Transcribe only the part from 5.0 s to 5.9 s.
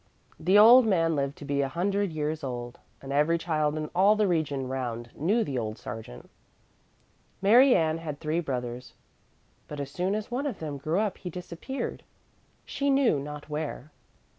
knew the old